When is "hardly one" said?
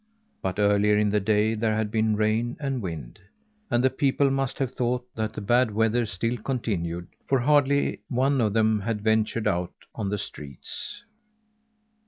7.41-8.41